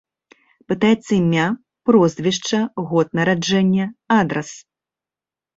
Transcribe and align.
Пытаецца 0.71 1.11
імя, 1.17 1.43
прозвішча, 1.89 2.59
год 2.95 3.07
нараджэння, 3.21 3.85
адрас. 4.19 4.49